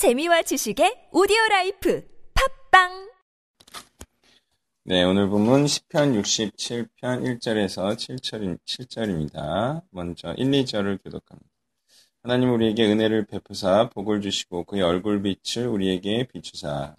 재미와 0.00 0.40
지식의 0.40 1.10
오디오 1.12 1.36
라이프 1.50 2.02
팟빵 2.70 3.10
네, 4.84 5.04
오늘 5.04 5.28
본문 5.28 5.66
시편 5.66 6.18
67편 6.18 6.88
1절에서 7.02 7.94
7절, 7.94 8.58
7절입니다. 8.64 9.82
먼저 9.90 10.32
1, 10.38 10.50
2절을 10.50 11.04
교독합니다. 11.04 11.50
하나님 12.22 12.50
우리에게 12.50 12.90
은혜를 12.90 13.26
베푸사 13.26 13.90
복을 13.90 14.22
주시고 14.22 14.64
그의 14.64 14.80
얼굴빛을 14.80 15.66
우리에게 15.66 16.28
비추사 16.32 16.96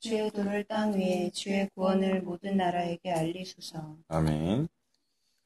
주의 0.00 0.28
도를 0.32 0.64
땅 0.64 0.94
위에 0.94 1.30
주의 1.30 1.68
구원을 1.76 2.22
모든 2.22 2.56
나라에게 2.56 3.12
알리소서. 3.12 3.98
아멘. 4.08 4.66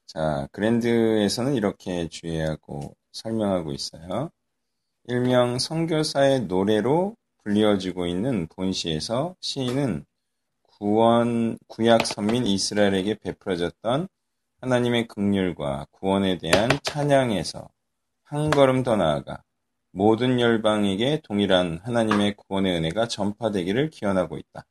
자, 0.07 0.47
그랜드에서는 0.51 1.53
이렇게 1.53 2.07
주의하고 2.07 2.95
설명하고 3.11 3.71
있어요. 3.73 4.31
일명 5.09 5.57
선교사의 5.57 6.41
노래로 6.47 7.15
불리어지고 7.41 8.07
있는 8.07 8.45
본시에서 8.47 9.37
시인은 9.39 10.05
구원, 10.63 11.57
구약 11.69 12.05
선민 12.05 12.45
이스라엘에게 12.45 13.15
베풀어졌던 13.19 14.09
하나님의 14.59 15.07
극률과 15.07 15.87
구원에 15.91 16.37
대한 16.37 16.69
찬양에서 16.83 17.69
한 18.23 18.49
걸음 18.49 18.83
더 18.83 18.97
나아가 18.97 19.41
모든 19.93 20.41
열방에게 20.41 21.21
동일한 21.23 21.79
하나님의 21.83 22.35
구원의 22.35 22.75
은혜가 22.75 23.07
전파되기를 23.07 23.89
기원하고 23.89 24.37
있다. 24.37 24.65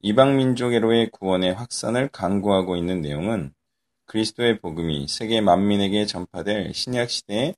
이방 0.00 0.38
민족으로의 0.38 1.10
구원의 1.10 1.52
확산을 1.52 2.08
강구하고 2.08 2.76
있는 2.76 3.02
내용은 3.02 3.52
그리스도의 4.06 4.60
복음이 4.60 5.06
세계 5.06 5.42
만민에게 5.42 6.06
전파될 6.06 6.72
신약 6.72 7.10
시대의 7.10 7.54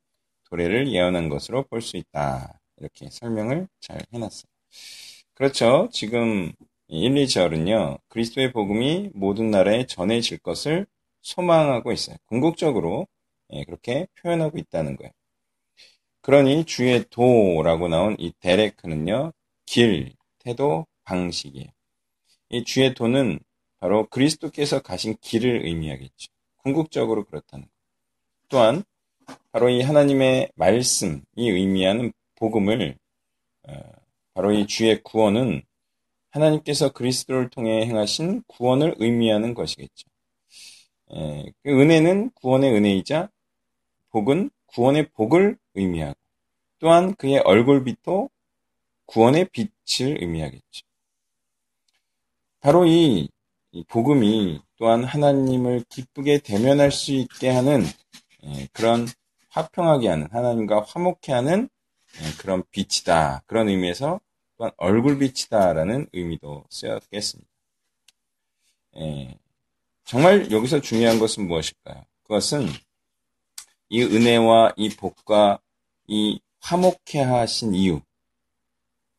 도래를 0.50 0.92
예언한 0.92 1.28
것으로 1.28 1.64
볼 1.64 1.82
수 1.82 1.96
있다. 1.96 2.60
이렇게 2.78 3.09
설명을 3.10 3.68
잘 3.80 4.00
해놨어요. 4.12 4.45
그렇죠. 5.34 5.88
지금 5.92 6.52
1, 6.88 7.16
2절은요, 7.16 8.01
그리스도의 8.09 8.52
복음이 8.52 9.10
모든 9.15 9.51
나라에 9.51 9.87
전해질 9.87 10.38
것을 10.38 10.87
소망하고 11.23 11.93
있어요. 11.93 12.16
궁극적으로 12.26 13.06
예, 13.52 13.65
그렇게 13.65 14.06
표현하고 14.23 14.59
있다는 14.59 14.96
거예요. 14.96 15.12
그러니 16.23 16.65
주의 16.65 17.04
도라고 17.10 17.88
나온 17.88 18.16
이 18.18 18.32
데레크는요, 18.40 19.32
길, 19.66 20.12
태도, 20.40 20.87
방식이에요. 21.04 21.68
이 22.51 22.65
주의 22.65 22.95
도는 22.95 23.40
바로 23.80 24.06
그리스도께서 24.09 24.80
가신 24.80 25.16
길을 25.21 25.66
의미하겠죠. 25.66 26.28
궁극적으로 26.59 27.24
그렇다는 27.24 27.65
것. 27.66 27.71
또한 28.49 28.84
바로 29.52 29.69
이 29.69 29.82
하나님의 29.82 30.51
말씀이 30.55 31.23
의미하는 31.37 32.13
복음을 32.37 32.96
어, 33.68 33.73
바로 34.35 34.52
이 34.52 34.66
주의 34.66 35.02
구원은 35.02 35.63
하나님께서 36.30 36.93
그리스도를 36.93 37.49
통해 37.49 37.87
행하신 37.87 38.43
구원을 38.46 38.95
의미하는 38.99 39.55
것이겠죠. 39.55 40.09
그 41.09 41.80
은혜는 41.80 42.30
구원의 42.35 42.74
은혜이자 42.74 43.30
복은 44.10 44.51
구원의 44.66 45.10
복을 45.10 45.57
의미하고 45.74 46.18
또한 46.79 47.15
그의 47.15 47.38
얼굴빛도 47.38 48.29
구원의 49.07 49.49
빛을 49.51 50.23
의미하겠죠. 50.23 50.85
바로 52.61 52.85
이 52.87 53.29
복음이 53.88 54.61
또한 54.77 55.05
하나님을 55.05 55.85
기쁘게 55.88 56.38
대면할 56.40 56.90
수 56.90 57.13
있게 57.13 57.49
하는 57.49 57.83
그런 58.73 59.06
화평하게 59.48 60.09
하는 60.09 60.29
하나님과 60.30 60.82
화목해 60.82 61.32
하는 61.32 61.68
그런 62.38 62.62
빛이다. 62.70 63.43
그런 63.46 63.68
의미에서 63.68 64.20
또한 64.56 64.72
얼굴빛이다라는 64.76 66.09
의미도 66.12 66.65
쓰였겠습니다. 66.70 67.50
정말 70.04 70.50
여기서 70.50 70.81
중요한 70.81 71.19
것은 71.19 71.47
무엇일까요? 71.47 72.05
그것은 72.22 72.66
이 73.88 74.03
은혜와 74.03 74.72
이 74.77 74.88
복과 74.91 75.61
이 76.06 76.41
화목해 76.61 77.22
하신 77.22 77.75
이유, 77.75 78.00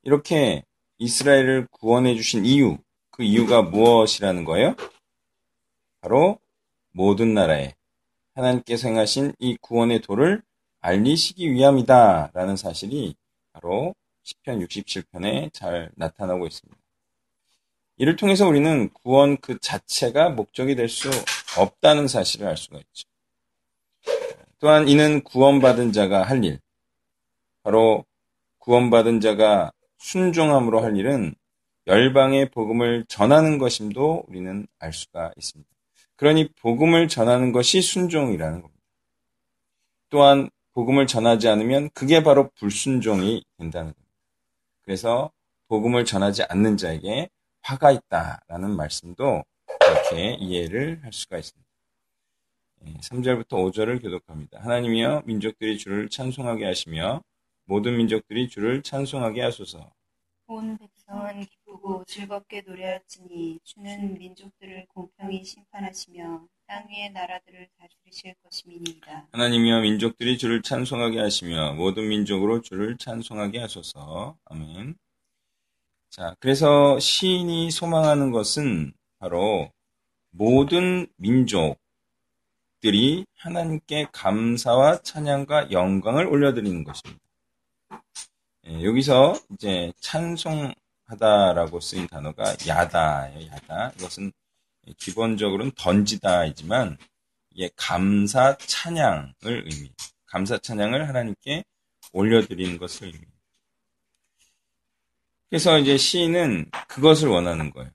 이렇게 0.03 0.63
이스라엘을 0.97 1.67
구원해 1.71 2.15
주신 2.15 2.45
이유, 2.45 2.77
그 3.11 3.23
이유가 3.23 3.61
무엇이라는 3.61 4.43
거예요? 4.45 4.75
바로 6.01 6.39
모든 6.91 7.33
나라에 7.33 7.75
하나님께서 8.37 8.87
행하신 8.87 9.33
이 9.39 9.57
구원의 9.61 10.01
도를 10.01 10.41
알리시기 10.81 11.51
위함이다. 11.51 12.31
라는 12.33 12.55
사실이 12.55 13.15
바로 13.51 13.95
10편 14.23 14.65
67편에 14.67 15.51
잘 15.53 15.89
나타나고 15.95 16.45
있습니다. 16.45 16.79
이를 17.97 18.15
통해서 18.15 18.47
우리는 18.47 18.89
구원 18.93 19.37
그 19.37 19.57
자체가 19.59 20.29
목적이 20.29 20.75
될 20.75 20.87
수 20.87 21.09
없다는 21.57 22.07
사실을 22.07 22.47
알 22.47 22.55
수가 22.57 22.77
있죠. 22.77 23.07
또한 24.59 24.87
이는 24.87 25.23
구원받은 25.23 25.91
자가 25.91 26.23
할 26.23 26.43
일, 26.43 26.59
바로 27.63 28.05
구원받은 28.59 29.21
자가 29.21 29.71
순종함으로 29.97 30.81
할 30.81 30.95
일은 30.97 31.33
열방의 31.87 32.51
복음을 32.51 33.05
전하는 33.07 33.57
것임도 33.57 34.25
우리는 34.27 34.67
알 34.77 34.93
수가 34.93 35.31
있습니다. 35.37 35.76
그러니 36.17 36.49
복음을 36.61 37.07
전하는 37.07 37.51
것이 37.51 37.81
순종이라는 37.81 38.61
겁니다. 38.61 38.83
또한 40.09 40.49
복음을 40.73 41.07
전하지 41.07 41.47
않으면 41.47 41.89
그게 41.93 42.23
바로 42.23 42.49
불순종이 42.55 43.43
된다는 43.57 43.93
겁니다. 43.93 44.13
그래서 44.81 45.31
복음을 45.67 46.05
전하지 46.05 46.43
않는 46.43 46.77
자에게 46.77 47.29
화가 47.61 47.91
있다라는 47.91 48.75
말씀도 48.75 49.43
이렇게 49.87 50.33
이해를 50.35 51.03
할 51.03 51.11
수가 51.13 51.37
있습니다. 51.37 51.67
3절부터 53.01 53.49
5절을 53.49 54.01
교독합니다. 54.01 54.59
하나님이여 54.61 55.23
민족들이 55.25 55.77
주를 55.77 56.09
찬송하게 56.09 56.65
하시며 56.65 57.21
모든 57.65 57.97
민족들이 57.97 58.47
주를 58.47 58.81
찬송하게 58.81 59.41
하소서. 59.41 59.91
온 60.47 60.77
백성은 60.77 61.45
기쁘고 61.67 62.05
즐겁게 62.07 62.61
노래할지니 62.61 63.59
주는 63.63 64.17
민족들을 64.17 64.87
공평히 64.87 65.43
심판하시며 65.43 66.47
땅 66.65 66.87
위의 66.89 67.11
나라들을 67.11 67.67
다스리실 67.77 68.35
것임이니이다. 68.43 69.27
하나님이여 69.31 69.81
민족들이 69.81 70.37
주를 70.37 70.61
찬송하게 70.61 71.19
하시며 71.19 71.73
모든 71.73 72.07
민족으로 72.07 72.61
주를 72.61 72.97
찬송하게 72.97 73.59
하소서. 73.59 74.37
아멘. 74.45 74.95
자, 76.09 76.35
그래서 76.39 76.99
시인이 76.99 77.69
소망하는 77.71 78.31
것은 78.31 78.93
바로 79.19 79.71
모든 80.31 81.07
민족들이 81.17 81.75
하나님께 83.35 84.07
감사와 84.11 85.01
찬양과 85.01 85.71
영광을 85.71 86.27
올려드리는 86.27 86.83
것입니다. 86.83 87.21
예, 88.67 88.83
여기서 88.83 89.35
이제 89.51 89.93
찬송 89.99 90.73
하다라고 91.07 91.79
쓰인 91.79 92.07
단어가 92.07 92.55
야다예요, 92.65 93.47
야다. 93.47 93.93
이것은 93.97 94.31
기본적으로는 94.97 95.71
던지다이지만 95.75 96.97
이게 97.51 97.69
감사 97.75 98.57
찬양을 98.57 99.33
의미해요. 99.43 99.93
감사 100.25 100.57
찬양을 100.57 101.07
하나님께 101.07 101.63
올려드리는 102.13 102.77
것을 102.77 103.07
의미해요. 103.07 103.27
그래서 105.49 105.79
이제 105.79 105.97
시인은 105.97 106.69
그것을 106.87 107.29
원하는 107.29 107.71
거예요. 107.71 107.89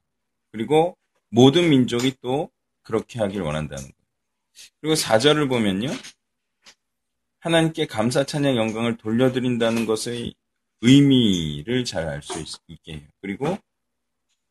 그리고 0.51 0.97
모든 1.29 1.69
민족이 1.69 2.17
또 2.21 2.51
그렇게 2.83 3.19
하길 3.21 3.43
원한다는 3.43 3.83
거예요. 3.83 3.97
그리고 4.81 4.95
4절을 4.95 5.49
보면요. 5.49 5.89
하나님께 7.41 7.87
감사 7.87 8.25
찬양 8.25 8.57
영광을 8.57 8.97
돌려드린다는 8.97 9.87
것의 9.87 10.35
의미를 10.83 11.85
잘 11.85 12.09
알 12.09 12.23
수 12.23 12.45
있게 12.67 12.95
해요. 12.95 13.09
그리고 13.21 13.57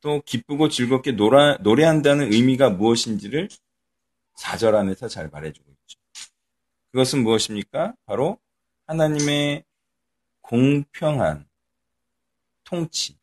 또 0.01 0.21
기쁘고 0.25 0.69
즐겁게 0.69 1.11
노라, 1.11 1.57
노래한다는 1.57 2.33
의미가 2.33 2.71
무엇인지를 2.71 3.50
4절 4.38 4.75
안에서 4.75 5.07
잘 5.07 5.29
말해주고 5.29 5.69
있죠. 5.69 6.00
그것은 6.91 7.23
무엇입니까? 7.23 7.94
바로 8.05 8.39
하나님의 8.88 9.63
공평한 10.41 11.45
통치. 12.63 13.17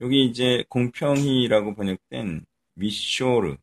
여기 0.00 0.24
이제 0.24 0.64
공평히라고 0.68 1.74
번역된 1.74 2.44
미쇼르, 2.74 3.56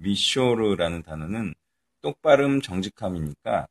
미쇼르라는 0.00 1.02
단어는 1.02 1.54
똑바름 2.02 2.60
정직함이니까 2.60 3.66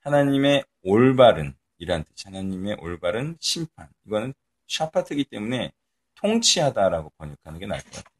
하나님의 0.00 0.64
올바른 0.82 1.54
이란 1.78 2.04
뜻, 2.04 2.26
하나님의 2.26 2.76
올바른 2.80 3.36
심판. 3.40 3.88
이거는 4.06 4.34
샤파트기 4.66 5.24
때문에 5.24 5.72
통치하다라고 6.16 7.12
번역하는 7.18 7.58
게 7.58 7.66
나을 7.66 7.80
것 7.82 7.90
같아요. 7.90 8.16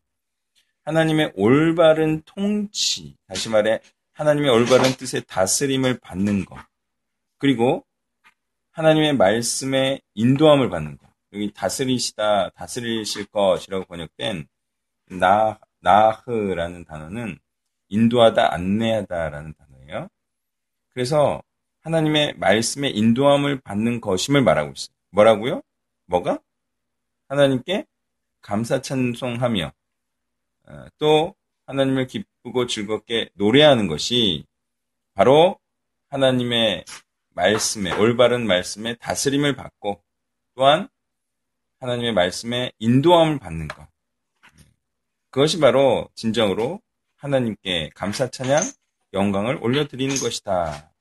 하나님의 0.85 1.33
올바른 1.35 2.23
통치, 2.23 3.17
다시 3.27 3.49
말해 3.49 3.81
하나님의 4.13 4.51
올바른 4.51 4.93
뜻의 4.93 5.25
다스림을 5.27 5.99
받는 5.99 6.45
것. 6.45 6.57
그리고 7.39 7.85
하나님의 8.71 9.17
말씀에 9.17 10.01
인도함을 10.15 10.71
받는 10.71 10.99
것. 10.99 11.07
여기 11.33 11.53
다스리시다, 11.53 12.51
다스리실 12.51 13.27
것이라고 13.27 13.85
번역된 13.87 14.47
나, 15.19 15.59
나흐라는 15.81 16.85
단어는 16.85 17.39
인도하다, 17.89 18.55
안내하다라는 18.55 19.55
단어예요. 19.55 20.09
그래서 20.91 21.43
하나님의 21.87 22.35
말씀에 22.39 22.89
인도함을 22.89 23.61
받는 23.61 24.01
것임을 24.01 24.43
말하고 24.43 24.73
있어요. 24.73 24.93
뭐라고요? 25.11 25.63
뭐가? 26.07 26.41
하나님께 27.29 27.87
감사 28.43 28.83
찬송하며 28.83 29.73
어, 30.67 30.87
또 30.99 31.37
하나님을 31.67 32.09
기쁘고 32.09 32.67
즐겁게 32.67 33.31
노래하는 33.35 33.87
것이 33.87 34.45
바로 35.15 35.61
하나님의 36.09 36.85
말씀에 37.31 37.93
올바른 37.93 38.49
말씀에 38.49 38.97
다스림을 38.97 39.55
받고 39.55 40.03
또한 40.57 40.89
하나님의 41.79 42.15
말씀에 42.15 42.73
인도함을 42.81 43.39
받는 43.39 43.69
것. 43.69 43.87
그것이 45.31 45.61
바로 45.61 46.09
진정으로 46.17 46.81
하나님께 47.15 47.91
감사 47.95 48.29
찬양 48.29 48.61
영광을 49.13 49.59
올려드리는 49.63 50.17
것이다. 50.17 50.96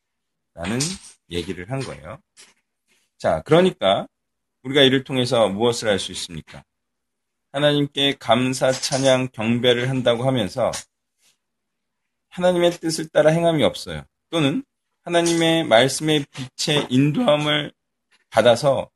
라는 0.56 0.80
얘기를 1.30 1.70
한 1.70 1.80
거예요. 1.82 2.20
자, 3.18 3.42
그러니까 3.46 4.08
우리가 4.64 4.82
이를 4.82 5.04
통해서 5.04 5.48
무엇을 5.50 5.90
할 5.90 6.00
수 6.00 6.12
있습니까? 6.12 6.64
하나님께 7.52 8.16
감사, 8.20 8.72
찬양, 8.72 9.30
경배를 9.32 9.90
한다고 9.90 10.26
하면서 10.26 10.72
하나님의 12.30 12.72
뜻을 12.72 13.08
따라 13.10 13.32
행함이 13.32 13.64
없어요. 13.64 14.04
또는 14.30 14.64
하나님의 15.04 15.64
말씀의 15.66 16.26
빛의 16.32 16.88
인도함을 16.90 17.72
받아서 18.30 18.90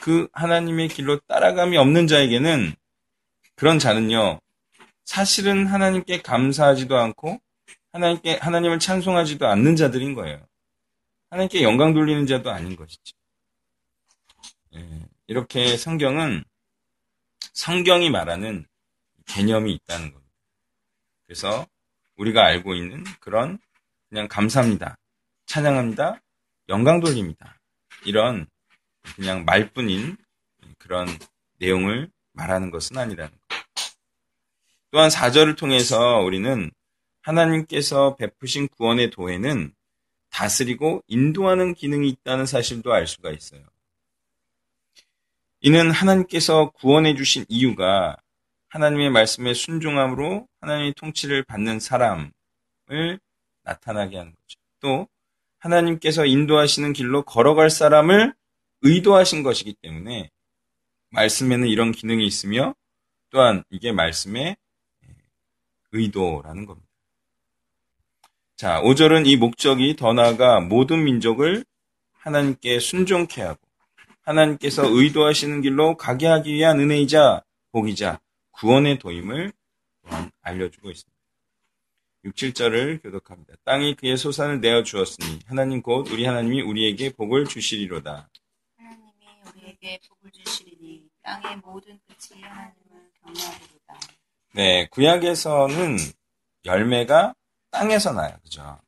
그 0.00 0.28
하나님의 0.32 0.88
길로 0.88 1.18
따라감이 1.26 1.76
없는 1.76 2.06
자에게는 2.06 2.74
그런 3.54 3.78
자는요, 3.78 4.40
사실은 5.04 5.66
하나님께 5.66 6.22
감사하지도 6.22 6.96
않고 6.96 7.38
하나님께 7.92 8.36
하나님을 8.36 8.78
찬송하지도 8.78 9.46
않는 9.46 9.76
자들인 9.76 10.14
거예요. 10.14 10.46
하나님께 11.36 11.62
영광 11.62 11.92
돌리는 11.92 12.26
자도 12.26 12.50
아닌 12.50 12.76
것이죠. 12.76 13.14
예, 14.74 15.06
이렇게 15.26 15.76
성경은 15.76 16.42
성경이 17.52 18.08
말하는 18.08 18.66
개념이 19.26 19.74
있다는 19.74 20.14
겁니다. 20.14 20.34
그래서 21.26 21.66
우리가 22.16 22.42
알고 22.42 22.74
있는 22.74 23.04
그런 23.20 23.58
그냥 24.08 24.28
감사합니다. 24.28 24.96
찬양합니다. 25.44 26.22
영광 26.70 27.00
돌립니다. 27.00 27.60
이런 28.06 28.46
그냥 29.14 29.44
말뿐인 29.44 30.16
그런 30.78 31.06
내용을 31.58 32.10
말하는 32.32 32.70
것은 32.70 32.96
아니라는 32.96 33.30
것. 33.30 33.38
또한 34.90 35.10
4절을 35.10 35.58
통해서 35.58 36.20
우리는 36.20 36.70
하나님께서 37.20 38.16
베푸신 38.16 38.68
구원의 38.68 39.10
도에는 39.10 39.75
다스리고 40.36 41.02
인도하는 41.06 41.72
기능이 41.72 42.10
있다는 42.10 42.44
사실도 42.44 42.92
알 42.92 43.06
수가 43.06 43.30
있어요. 43.30 43.62
이는 45.60 45.90
하나님께서 45.90 46.72
구원해 46.72 47.14
주신 47.14 47.46
이유가 47.48 48.18
하나님의 48.68 49.08
말씀에 49.08 49.54
순종함으로 49.54 50.46
하나님의 50.60 50.92
통치를 50.94 51.42
받는 51.44 51.80
사람을 51.80 52.30
나타나게 53.62 54.18
하는 54.18 54.34
거죠. 54.34 54.60
또 54.80 55.08
하나님께서 55.56 56.26
인도하시는 56.26 56.92
길로 56.92 57.22
걸어갈 57.22 57.70
사람을 57.70 58.34
의도하신 58.82 59.42
것이기 59.42 59.72
때문에 59.80 60.30
말씀에는 61.12 61.66
이런 61.66 61.92
기능이 61.92 62.26
있으며 62.26 62.74
또한 63.30 63.64
이게 63.70 63.90
말씀의 63.90 64.58
의도라는 65.92 66.66
겁니다. 66.66 66.85
자, 68.56 68.80
5절은 68.80 69.26
이 69.26 69.36
목적이 69.36 69.96
더 69.96 70.14
나아가 70.14 70.60
모든 70.60 71.04
민족을 71.04 71.62
하나님께 72.14 72.80
순종케 72.80 73.42
하고 73.42 73.60
하나님께서 74.22 74.88
의도하시는 74.88 75.60
길로 75.60 75.98
가게 75.98 76.26
하기 76.26 76.54
위한 76.54 76.80
은혜이자 76.80 77.42
복이자 77.72 78.18
구원의 78.52 78.98
도임을 78.98 79.52
알려주고 80.40 80.90
있습니다. 80.90 81.16
6, 82.24 82.34
7절을 82.34 83.02
교독합니다. 83.02 83.56
땅이 83.64 83.94
그의 83.96 84.16
소산을 84.16 84.62
내어 84.62 84.82
주었으니 84.82 85.38
하나님 85.44 85.82
곧 85.82 86.10
우리 86.10 86.24
하나님이 86.24 86.62
우리에게 86.62 87.10
복을 87.12 87.44
주시리로다. 87.44 88.30
하나님이 88.78 89.04
우리에게 89.54 90.00
복을 90.08 90.32
주시리니 90.32 91.02
땅의 91.22 91.58
모든 91.58 91.98
끝이 92.06 92.40
하나님을 92.40 93.10
경외하리로다. 93.22 94.00
네, 94.54 94.86
구약에서는 94.86 95.98
열매가 96.64 97.34
땅에서 97.76 98.12
나요. 98.12 98.34
그죠? 98.42 98.78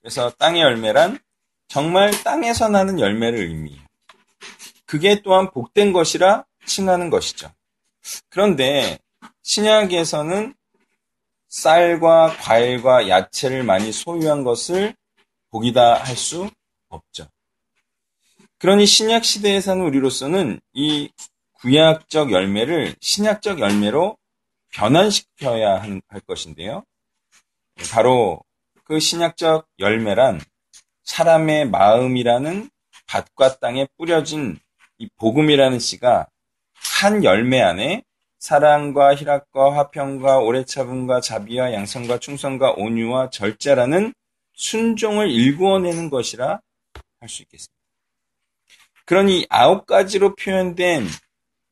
그래서 0.00 0.30
땅의 0.30 0.62
열매란 0.62 1.18
정말 1.68 2.10
땅에서 2.24 2.68
나는 2.68 2.98
열매를 2.98 3.38
의미해요. 3.38 3.80
그게 4.84 5.22
또한 5.22 5.50
복된 5.52 5.92
것이라 5.92 6.44
칭하는 6.66 7.08
것이죠. 7.08 7.52
그런데 8.28 8.98
신약에서는 9.42 10.54
쌀과 11.48 12.36
과일과 12.38 13.08
야채를 13.08 13.62
많이 13.62 13.92
소유한 13.92 14.42
것을 14.42 14.94
복이다 15.50 15.94
할 15.94 16.16
수 16.16 16.50
없죠. 16.88 17.28
그러니 18.58 18.86
신약 18.86 19.24
시대에 19.24 19.60
사는 19.60 19.82
우리로서는 19.82 20.60
이 20.72 21.10
구약적 21.54 22.32
열매를 22.32 22.96
신약적 23.00 23.60
열매로 23.60 24.18
변환시켜야 24.72 25.80
할 25.80 26.20
것인데요. 26.26 26.84
바로 27.90 28.42
그 28.84 29.00
신약적 29.00 29.66
열매란 29.78 30.40
사람의 31.04 31.68
마음이라는 31.70 32.70
밭과 33.06 33.58
땅에 33.58 33.86
뿌려진 33.96 34.58
이 34.98 35.08
복음이라는 35.18 35.78
씨가 35.78 36.26
한 37.00 37.24
열매 37.24 37.60
안에 37.60 38.02
사랑과 38.38 39.14
희락과 39.14 39.76
화평과 39.76 40.38
오래 40.38 40.64
참음과 40.64 41.20
자비와 41.20 41.72
양성과 41.72 42.18
충성과 42.18 42.72
온유와 42.72 43.30
절제라는 43.30 44.12
순종을 44.54 45.30
일구어내는 45.30 46.10
것이라 46.10 46.60
할 47.20 47.28
수 47.28 47.42
있겠습니다. 47.42 47.72
그러니 49.04 49.46
아홉 49.48 49.86
가지로 49.86 50.34
표현된 50.34 51.06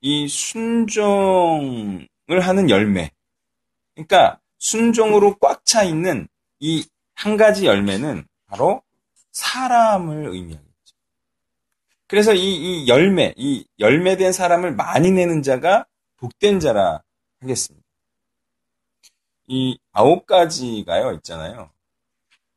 이 0.01 0.29
순종을 0.29 2.09
하는 2.41 2.71
열매. 2.71 3.11
그러니까 3.95 4.40
순종으로 4.61 5.37
꽉 5.41 5.65
차 5.65 5.83
있는 5.83 6.29
이 6.61 6.85
한 7.21 7.37
가지 7.37 7.67
열매는 7.67 8.27
바로 8.47 8.83
사람을 9.33 10.29
의미합니다. 10.29 10.75
그래서 12.07 12.33
이, 12.33 12.41
이 12.85 12.89
열매, 12.89 13.35
이 13.37 13.67
열매된 13.79 14.33
사람을 14.33 14.75
많이 14.75 15.11
내는 15.11 15.43
자가 15.43 15.87
복된 16.17 16.61
자라 16.61 17.03
하겠습니다. 17.41 17.87
이 19.49 19.79
아홉 19.93 20.25
가지가요, 20.25 21.13
있잖아요. 21.17 21.71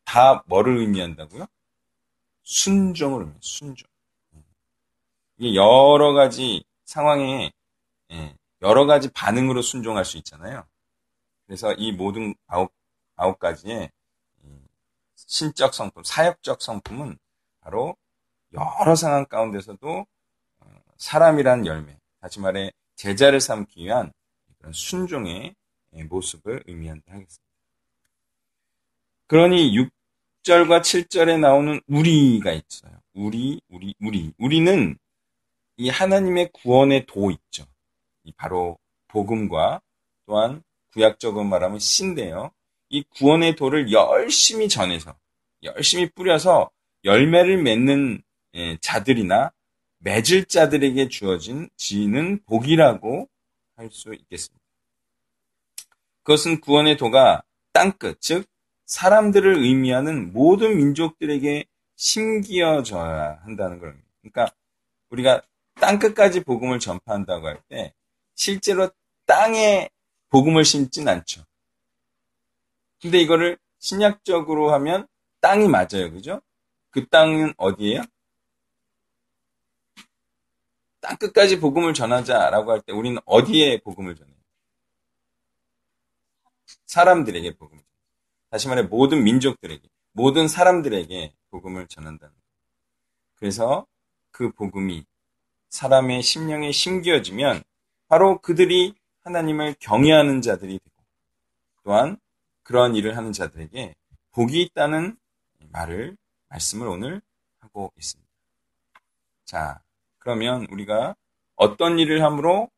다 0.06 0.44
뭐를 0.48 0.78
의미한다고요? 0.78 1.46
순종을 2.44 3.20
의미해요, 3.20 3.40
순종. 3.42 3.86
이게 5.38 5.56
여러 5.56 6.14
가지 6.14 6.64
상황에, 6.86 7.52
예, 8.12 8.36
여러 8.62 8.86
가지 8.86 9.12
반응으로 9.12 9.62
순종할 9.62 10.06
수 10.06 10.16
있잖아요. 10.18 10.66
그래서 11.46 11.74
이 11.74 11.92
모든 11.92 12.36
아홉, 12.48 12.72
아홉 13.16 13.40
가지의 13.40 13.90
신적 15.16 15.74
성품, 15.74 16.04
사역적 16.04 16.62
성품은 16.62 17.18
바로 17.62 17.96
여러 18.54 18.96
상황 18.96 19.26
가운데서도 19.26 20.06
어, 20.60 20.66
사람이란 20.98 21.66
열매, 21.66 21.98
다시 22.20 22.40
말해 22.40 22.72
제자를 22.96 23.40
삼기 23.42 23.84
위한 23.84 24.12
그런 24.58 24.74
순종의 24.74 25.56
모습을 26.10 26.64
의미한다 26.68 27.14
하겠습니다. 27.14 27.44
그러니 29.28 29.76
6절과 30.44 30.82
7절에 30.82 31.40
나오는 31.40 31.82
우리가 31.88 32.52
있어요. 32.52 33.00
우리, 33.14 33.62
우리, 33.70 33.96
우리. 34.00 34.32
우리는 34.38 34.98
이 35.78 35.90
하나님의 35.90 36.52
구원의 36.54 37.06
도 37.08 37.32
있죠. 37.32 37.66
바로 38.38 38.78
복음과 39.08 39.82
또한 40.26 40.64
구약적으로 40.94 41.44
말하면 41.44 41.80
신데요. 41.80 42.52
이 42.90 43.04
구원의 43.16 43.56
도를 43.56 43.92
열심히 43.92 44.70
전해서 44.70 45.16
열심히 45.64 46.10
뿌려서 46.12 46.70
열매를 47.04 47.62
맺는 47.62 48.22
예, 48.56 48.78
자들이나 48.82 49.52
맺을 50.00 50.46
자들에게 50.46 51.10
주어진 51.10 51.70
지는 51.78 52.42
복이라고 52.46 53.30
할 53.76 53.90
수 53.92 54.14
있겠습니다. 54.14 54.64
그것은 56.24 56.62
구원의 56.62 56.98
도가 56.98 57.44
땅끝, 57.74 58.22
즉 58.22 58.46
사람들을 58.86 59.58
의미하는 59.64 60.32
모든 60.34 60.78
민족들에게 60.78 61.66
심기어져야 61.96 63.42
한다는 63.44 63.80
겁니다. 63.80 64.08
그러니까 64.22 64.56
우리가 65.10 65.42
땅 65.76 66.00
끝까지 66.00 66.42
복음을 66.44 66.80
전파한다고 66.80 67.48
할 67.48 67.62
때 67.68 67.94
실제로 68.36 68.90
땅에 69.26 69.90
복음을 70.34 70.66
심진 70.66 71.08
않죠. 71.08 71.46
근데 73.00 73.20
이거를 73.20 73.60
신약적으로 73.78 74.74
하면 74.74 75.08
땅이 75.42 75.68
맞아요. 75.68 76.12
그죠? 76.12 76.42
그 76.90 77.08
땅은 77.08 77.54
어디예요? 77.58 78.02
땅 81.02 81.18
끝까지 81.18 81.60
복음을 81.60 81.94
전하자라고 81.94 82.72
할 82.72 82.82
때 82.82 82.94
우리는 82.94 83.22
어디에 83.26 83.82
복음을 83.82 84.16
전해요? 84.16 84.36
사람들에게 86.88 87.56
복음을 87.58 87.84
전해요. 87.84 87.94
다시 88.50 88.68
말해 88.68 88.82
모든 88.84 89.24
민족들에게, 89.24 89.88
모든 90.14 90.48
사람들에게 90.48 91.36
복음을 91.52 91.88
전한다는 91.88 92.34
거예요. 92.34 92.44
그래서 93.36 93.86
그 94.32 94.52
복음이 94.52 95.06
사람의 95.70 96.24
심령에 96.24 96.72
심겨지면 96.72 97.64
바로 98.08 98.42
그들이 98.42 98.96
하나님을 99.24 99.76
경외하는 99.80 100.42
자들이 100.42 100.80
되고 100.80 100.96
또한 101.84 102.18
그러한 102.64 102.96
일을 102.96 103.18
하는 103.18 103.32
자들에게 103.34 103.96
복이 104.32 104.62
있다는 104.62 105.18
말을 105.72 106.18
말씀을 106.50 106.88
오늘 106.88 107.22
하고 107.60 107.92
있습니다. 107.98 108.30
자, 109.46 109.82
그러면 110.20 110.68
우리가 110.72 111.16
어떤 111.56 112.00
일을 112.00 112.24
함으로 112.24 112.70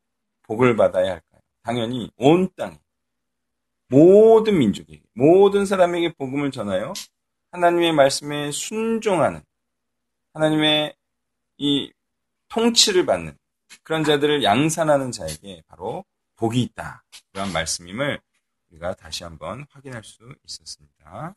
복을 0.44 0.76
받아야 0.76 1.12
할까요? 1.12 1.42
당연히 1.64 2.12
온 2.18 2.50
땅에 2.56 2.78
모든 3.88 4.58
민족에게 4.58 5.02
모든 5.14 5.66
사람에게 5.66 6.14
복음을 6.14 6.52
전하여 6.52 6.94
하나님의 7.52 7.94
말씀에 7.94 8.52
순종하는 8.52 9.42
하나님의 10.34 10.96
이 11.58 11.92
통치를 12.50 13.06
받는 13.06 13.38
그런 13.84 14.04
자들을 14.04 14.44
양산하는 14.44 15.12
자에게 15.12 15.64
바로 15.68 16.04
복이 16.36 16.62
있다. 16.62 17.04
그런 17.32 17.52
말씀임을 17.52 18.20
우리가 18.70 18.94
다시 18.96 19.24
한번 19.24 19.66
확인할 19.70 20.04
수 20.04 20.36
있었습니다. 20.44 21.36